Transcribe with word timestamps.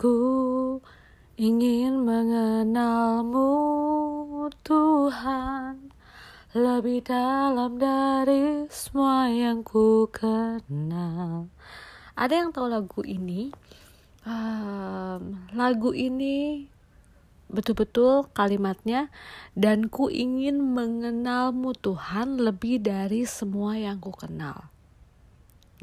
Aku 0.00 0.80
ingin 1.36 2.08
mengenalmu 2.08 3.52
Tuhan 4.64 5.92
Lebih 6.56 7.04
dalam 7.04 7.76
dari 7.76 8.64
semua 8.72 9.28
yang 9.28 9.60
ku 9.60 10.08
kenal 10.08 11.52
Ada 12.16 12.32
yang 12.32 12.48
tahu 12.48 12.72
lagu 12.72 13.04
ini? 13.04 13.52
Um, 14.24 15.44
lagu 15.52 15.92
ini 15.92 16.64
betul-betul 17.52 18.32
kalimatnya 18.32 19.12
dan 19.52 19.92
ku 19.92 20.08
ingin 20.08 20.64
mengenalmu 20.64 21.76
Tuhan 21.76 22.40
lebih 22.40 22.80
dari 22.80 23.28
semua 23.28 23.76
yang 23.76 24.00
ku 24.00 24.16
kenal. 24.16 24.72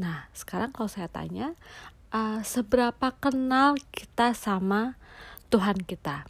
Nah, 0.01 0.25
sekarang 0.33 0.73
kalau 0.73 0.89
saya 0.89 1.05
tanya, 1.05 1.53
uh, 2.11 2.41
seberapa 2.43 3.13
kenal 3.17 3.75
kita 3.91 4.31
sama 4.37 4.95
Tuhan 5.47 5.83
kita? 5.83 6.27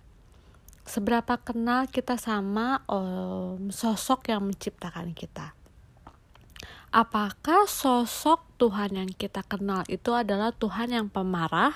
Seberapa 0.88 1.36
kenal 1.42 1.92
kita 1.92 2.16
sama 2.16 2.80
um, 2.88 3.68
sosok 3.74 4.32
yang 4.32 4.48
menciptakan 4.48 5.12
kita? 5.12 5.52
Apakah 6.96 7.68
sosok 7.68 8.48
Tuhan 8.56 8.96
yang 8.96 9.12
kita 9.12 9.44
kenal 9.44 9.84
itu 9.92 10.16
adalah 10.16 10.56
Tuhan 10.56 10.96
yang 10.96 11.12
pemarah? 11.12 11.76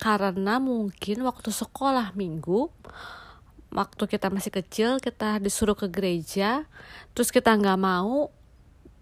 Karena 0.00 0.56
mungkin 0.56 1.28
waktu 1.28 1.52
sekolah 1.52 2.16
minggu 2.16 2.72
waktu 3.70 4.02
kita 4.10 4.28
masih 4.34 4.50
kecil 4.50 4.98
kita 4.98 5.38
disuruh 5.38 5.78
ke 5.78 5.86
gereja 5.86 6.66
terus 7.14 7.30
kita 7.30 7.54
nggak 7.54 7.78
mau 7.78 8.34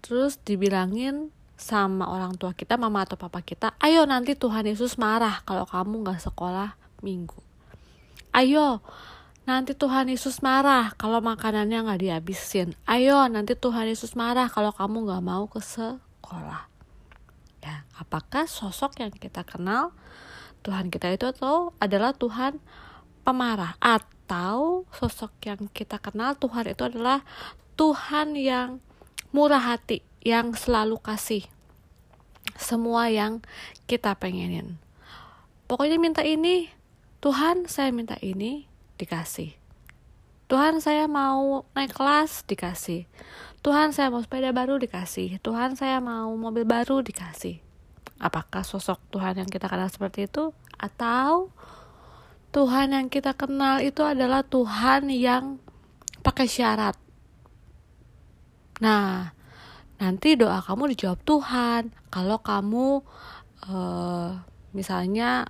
terus 0.05 0.37
dibilangin 0.45 1.33
sama 1.59 2.07
orang 2.07 2.39
tua 2.39 2.55
kita, 2.55 2.79
mama 2.79 3.03
atau 3.03 3.19
papa 3.19 3.43
kita, 3.43 3.75
ayo 3.83 4.07
nanti 4.07 4.33
Tuhan 4.33 4.63
Yesus 4.63 4.95
marah 4.95 5.43
kalau 5.43 5.67
kamu 5.67 6.07
gak 6.07 6.23
sekolah 6.23 6.79
minggu. 7.03 7.35
Ayo, 8.31 8.79
nanti 9.43 9.75
Tuhan 9.75 10.07
Yesus 10.07 10.39
marah 10.39 10.95
kalau 10.95 11.19
makanannya 11.19 11.83
gak 11.83 11.99
dihabisin. 11.99 12.79
Ayo, 12.87 13.27
nanti 13.27 13.59
Tuhan 13.59 13.91
Yesus 13.91 14.15
marah 14.15 14.47
kalau 14.47 14.71
kamu 14.71 15.11
gak 15.11 15.23
mau 15.23 15.51
ke 15.51 15.59
sekolah. 15.59 16.71
Ya, 17.59 17.83
apakah 17.99 18.47
sosok 18.47 19.03
yang 19.03 19.11
kita 19.11 19.43
kenal 19.43 19.91
Tuhan 20.63 20.87
kita 20.87 21.11
itu 21.11 21.27
atau 21.27 21.75
adalah 21.79 22.15
Tuhan 22.15 22.59
pemarah 23.27 23.75
atau 23.83 24.87
sosok 24.95 25.31
yang 25.43 25.67
kita 25.71 25.99
kenal 25.99 26.39
Tuhan 26.39 26.71
itu 26.71 26.87
adalah 26.87 27.23
Tuhan 27.75 28.35
yang 28.35 28.79
murah 29.35 29.75
hati 29.75 30.08
yang 30.23 30.51
selalu 30.55 30.99
kasih 30.99 31.47
semua 32.59 33.07
yang 33.07 33.39
kita 33.87 34.15
pengenin. 34.19 34.79
Pokoknya 35.69 36.01
minta 36.01 36.25
ini, 36.25 36.67
Tuhan 37.21 37.69
saya 37.69 37.93
minta 37.93 38.17
ini, 38.19 38.65
dikasih. 38.97 39.55
Tuhan 40.49 40.81
saya 40.81 41.05
mau 41.05 41.69
naik 41.77 41.93
kelas, 41.93 42.41
dikasih. 42.49 43.05
Tuhan 43.61 43.93
saya 43.93 44.09
mau 44.09 44.23
sepeda 44.23 44.49
baru, 44.49 44.81
dikasih. 44.81 45.37
Tuhan 45.45 45.77
saya 45.77 46.01
mau 46.01 46.33
mobil 46.33 46.65
baru, 46.65 47.05
dikasih. 47.05 47.61
Apakah 48.17 48.65
sosok 48.65 48.97
Tuhan 49.13 49.37
yang 49.37 49.47
kita 49.47 49.69
kenal 49.69 49.87
seperti 49.93 50.25
itu? 50.25 50.51
Atau 50.73 51.53
Tuhan 52.49 52.97
yang 52.97 53.07
kita 53.13 53.37
kenal 53.37 53.77
itu 53.85 54.01
adalah 54.01 54.41
Tuhan 54.41 55.13
yang 55.13 55.61
pakai 56.25 56.49
syarat. 56.49 56.97
Nah, 58.81 59.37
nanti 59.99 60.39
doa 60.39 60.63
kamu 60.63 60.95
dijawab 60.95 61.19
Tuhan. 61.27 61.91
Kalau 62.09 62.39
kamu 62.39 63.03
uh, 63.67 64.31
misalnya 64.71 65.45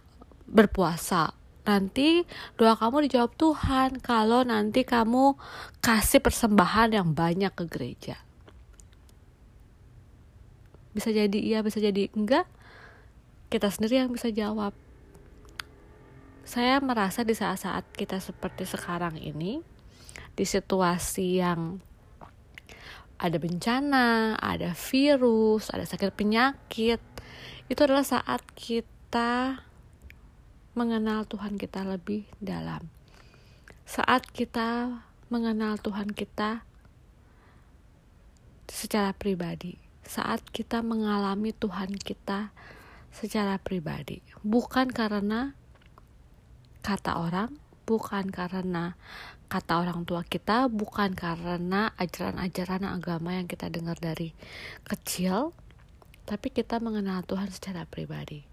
berpuasa 0.49 1.37
nanti 1.69 2.25
doa 2.57 2.73
kamu 2.73 3.05
dijawab 3.05 3.31
Tuhan. 3.37 4.01
Kalau 4.01 4.41
nanti 4.41 4.81
kamu 4.81 5.37
kasih 5.79 6.19
persembahan 6.19 6.97
yang 6.97 7.13
banyak 7.13 7.53
ke 7.53 7.65
gereja. 7.69 8.17
Bisa 10.89 11.13
jadi 11.13 11.37
iya 11.37 11.61
bisa 11.61 11.77
jadi 11.77 12.09
enggak? 12.17 12.49
Kita 13.53 13.69
sendiri 13.69 14.01
yang 14.01 14.11
bisa 14.13 14.33
jawab. 14.33 14.73
Saya 16.49 16.81
merasa 16.81 17.21
di 17.21 17.37
saat-saat 17.37 17.85
kita 17.93 18.17
seperti 18.17 18.65
sekarang 18.65 19.21
ini 19.21 19.61
di 20.33 20.45
situasi 20.49 21.37
yang 21.37 21.77
ada 23.19 23.35
bencana, 23.35 24.39
ada 24.39 24.71
virus, 24.71 25.67
ada 25.75 25.83
sakit 25.83 26.15
penyakit, 26.15 27.03
itu 27.67 27.79
adalah 27.83 28.07
saat 28.07 28.39
kita 28.55 29.61
mengenal 30.71 31.27
Tuhan 31.27 31.59
kita 31.59 31.83
lebih 31.83 32.23
dalam. 32.39 32.87
Saat 33.83 34.23
kita 34.31 35.03
mengenal 35.27 35.75
Tuhan 35.83 36.15
kita 36.15 36.63
secara 38.71 39.11
pribadi, 39.11 39.75
saat 40.07 40.39
kita 40.55 40.79
mengalami 40.79 41.51
Tuhan 41.51 41.99
kita 41.99 42.55
secara 43.11 43.59
pribadi, 43.59 44.23
bukan 44.47 44.87
karena 44.87 45.59
kata 46.79 47.19
orang, 47.19 47.51
bukan 47.83 48.31
karena 48.31 48.95
kata 49.49 49.81
orang 49.81 50.05
tua 50.05 50.21
kita 50.21 50.69
bukan 50.69 51.17
karena 51.17 51.89
ajaran-ajaran 51.97 52.85
agama 52.85 53.33
yang 53.33 53.49
kita 53.49 53.65
dengar 53.65 53.97
dari 53.97 54.37
kecil, 54.85 55.57
tapi 56.29 56.53
kita 56.53 56.77
mengenal 56.77 57.25
Tuhan 57.25 57.49
secara 57.49 57.89
pribadi. 57.89 58.45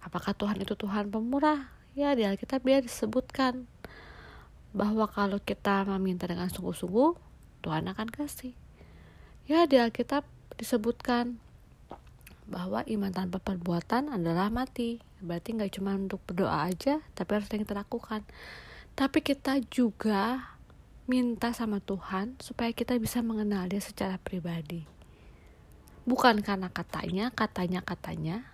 Apakah 0.00 0.32
Tuhan 0.32 0.56
itu 0.64 0.72
Tuhan 0.72 1.12
pemurah? 1.12 1.68
Ya, 1.92 2.16
di 2.16 2.24
Alkitab 2.24 2.64
dia 2.64 2.80
disebutkan 2.80 3.68
bahwa 4.72 5.04
kalau 5.12 5.36
kita 5.36 5.84
meminta 5.84 6.24
dengan 6.24 6.48
sungguh-sungguh, 6.48 7.20
Tuhan 7.60 7.84
akan 7.92 8.08
kasih. 8.08 8.56
Ya, 9.44 9.68
di 9.68 9.76
Alkitab 9.76 10.24
disebutkan 10.56 11.36
bahwa 12.48 12.80
iman 12.88 13.12
tanpa 13.12 13.44
perbuatan 13.44 14.08
adalah 14.08 14.48
mati. 14.48 15.04
Berarti 15.20 15.52
nggak 15.52 15.76
cuma 15.76 15.92
untuk 16.00 16.24
berdoa 16.24 16.64
aja, 16.64 17.04
tapi 17.12 17.36
harus 17.36 17.52
yang 17.52 17.68
kita 17.68 17.76
lakukan 17.76 18.24
tapi 18.98 19.24
kita 19.24 19.58
juga 19.68 20.56
minta 21.10 21.50
sama 21.50 21.82
Tuhan 21.82 22.38
supaya 22.38 22.70
kita 22.70 22.94
bisa 23.02 23.18
mengenal 23.18 23.66
dia 23.66 23.82
secara 23.82 24.14
pribadi. 24.22 24.86
Bukan 26.06 26.38
karena 26.40 26.70
katanya, 26.70 27.34
katanya, 27.34 27.82
katanya. 27.82 28.46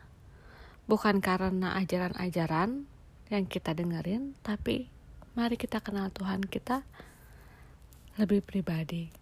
Bukan 0.89 1.21
karena 1.21 1.77
ajaran-ajaran 1.77 2.89
yang 3.29 3.45
kita 3.45 3.77
dengerin, 3.77 4.39
tapi 4.41 4.89
mari 5.37 5.61
kita 5.61 5.85
kenal 5.85 6.09
Tuhan 6.15 6.47
kita 6.47 6.87
lebih 8.17 8.41
pribadi. 8.41 9.13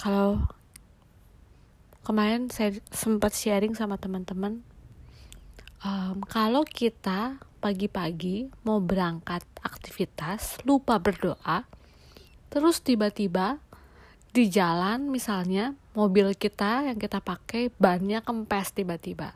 Kalau 0.00 0.48
kemarin 2.06 2.48
saya 2.48 2.72
sempat 2.88 3.36
sharing 3.36 3.76
sama 3.76 4.00
teman-teman, 4.00 4.64
um, 5.84 6.24
kalau 6.24 6.64
kita 6.64 7.36
pagi-pagi 7.58 8.52
mau 8.62 8.78
berangkat 8.78 9.42
aktivitas, 9.64 10.60
lupa 10.62 11.00
berdoa, 11.00 11.64
terus 12.52 12.80
tiba-tiba 12.84 13.58
di 14.36 14.52
jalan 14.52 15.08
misalnya 15.08 15.72
mobil 15.96 16.36
kita 16.36 16.84
yang 16.84 17.00
kita 17.00 17.24
pakai 17.24 17.72
bannya 17.80 18.20
kempes 18.20 18.76
tiba-tiba. 18.76 19.32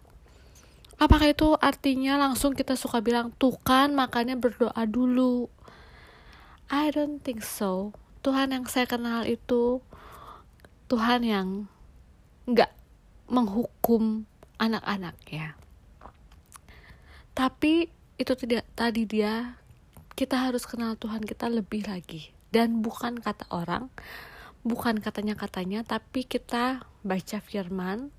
Apakah 1.01 1.33
itu 1.33 1.57
artinya 1.57 2.21
langsung 2.21 2.53
kita 2.53 2.77
suka 2.77 3.01
bilang 3.01 3.33
tuh 3.41 3.57
kan 3.65 3.97
makanya 3.97 4.37
berdoa 4.37 4.85
dulu? 4.85 5.49
I 6.69 6.93
don't 6.93 7.25
think 7.25 7.41
so. 7.41 7.97
Tuhan 8.21 8.53
yang 8.53 8.69
saya 8.69 8.85
kenal 8.85 9.25
itu 9.25 9.81
Tuhan 10.93 11.25
yang 11.25 11.49
nggak 12.45 12.69
menghukum 13.33 14.29
anak-anaknya. 14.61 15.57
Tapi 17.33 17.89
itu 18.21 18.37
tidak 18.37 18.69
tadi 18.77 19.09
dia 19.09 19.57
kita 20.13 20.37
harus 20.37 20.69
kenal 20.69 20.93
Tuhan 21.01 21.25
kita 21.25 21.49
lebih 21.49 21.89
lagi. 21.89 22.37
Dan 22.53 22.85
bukan 22.85 23.17
kata 23.17 23.49
orang 23.49 23.89
bukan 24.61 25.01
katanya 25.01 25.33
katanya 25.41 25.81
tapi 25.81 26.29
kita 26.29 26.85
baca 27.01 27.39
firman 27.41 28.13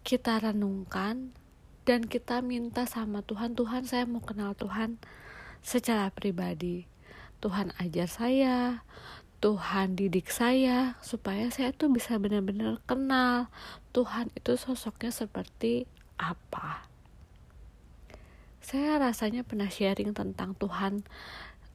kita 0.00 0.40
renungkan 0.40 1.36
dan 1.84 2.08
kita 2.08 2.40
minta 2.40 2.88
sama 2.88 3.20
Tuhan 3.20 3.52
Tuhan 3.52 3.84
saya 3.84 4.08
mau 4.08 4.24
kenal 4.24 4.56
Tuhan 4.56 4.96
secara 5.60 6.08
pribadi. 6.08 6.88
Tuhan 7.44 7.76
ajar 7.76 8.08
saya 8.08 8.80
Tuhan 9.44 9.92
didik 9.94 10.32
saya 10.32 10.96
supaya 11.04 11.52
saya 11.52 11.76
tuh 11.76 11.92
bisa 11.92 12.16
benar-benar 12.16 12.80
kenal 12.88 13.52
Tuhan 13.92 14.32
itu 14.32 14.56
sosoknya 14.56 15.12
seperti 15.12 15.84
apa 16.16 16.87
saya 18.68 19.00
rasanya 19.00 19.48
pernah 19.48 19.72
sharing 19.72 20.12
tentang 20.12 20.52
Tuhan 20.52 21.00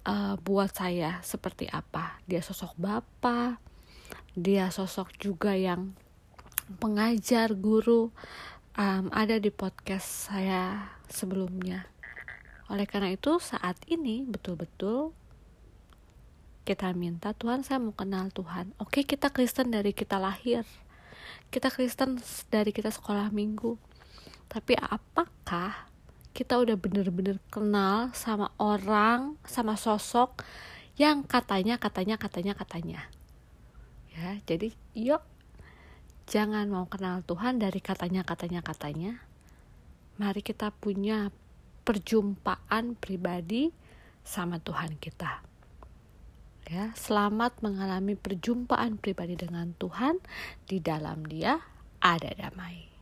uh, 0.06 0.38
buat 0.38 0.69
saya 0.78 1.25
seperti 1.25 1.66
apa. 1.74 2.22
Dia 2.30 2.45
sosok 2.45 2.78
Bapak, 2.78 3.57
dia 4.38 4.69
sosok 4.69 5.10
juga 5.18 5.57
yang 5.57 5.98
pengajar, 6.78 7.57
guru. 7.57 8.13
Um, 8.78 9.10
ada 9.10 9.42
di 9.42 9.50
podcast 9.50 10.30
saya 10.30 10.94
sebelumnya. 11.10 11.90
Oleh 12.69 12.86
karena 12.86 13.10
itu 13.10 13.42
saat 13.42 13.81
ini 13.90 14.25
betul-betul 14.30 15.18
kita 16.62 16.94
minta 16.94 17.34
Tuhan 17.34 17.66
saya 17.66 17.81
mau 17.81 17.98
kenal 17.98 18.30
Tuhan. 18.30 18.69
Oke 18.78 19.01
kita 19.01 19.34
Kristen 19.34 19.74
dari 19.74 19.98
kita 19.98 20.22
lahir. 20.22 20.62
Kita 21.50 21.74
Kristen 21.74 22.22
dari 22.54 22.69
kita 22.69 22.94
sekolah 22.94 23.34
minggu. 23.34 23.81
Tapi 24.45 24.78
apakah 24.78 25.93
kita 26.33 26.57
udah 26.57 26.74
bener-bener 26.74 27.38
kenal 27.53 28.09
sama 28.18 28.50
orang, 28.57 29.38
sama 29.45 29.77
sosok 29.77 30.41
yang 30.97 31.21
katanya, 31.21 31.77
katanya, 31.77 32.18
katanya, 32.18 32.53
katanya. 32.57 33.01
Ya, 34.13 34.41
jadi 34.45 34.74
yuk 34.97 35.21
jangan 36.25 36.69
mau 36.69 36.89
kenal 36.89 37.21
Tuhan 37.25 37.62
dari 37.62 37.77
katanya, 37.81 38.25
katanya, 38.25 38.65
katanya. 38.65 39.21
Mari 40.18 40.41
kita 40.41 40.74
punya 40.74 41.30
perjumpaan 41.85 42.97
pribadi 42.97 43.69
sama 44.25 44.57
Tuhan 44.57 44.97
kita. 44.97 45.41
Ya, 46.69 46.95
selamat 46.95 47.59
mengalami 47.62 48.15
perjumpaan 48.18 48.97
pribadi 48.97 49.35
dengan 49.38 49.75
Tuhan. 49.77 50.18
Di 50.63 50.80
dalam 50.80 51.27
Dia 51.27 51.59
ada 52.00 52.31
damai. 52.33 52.93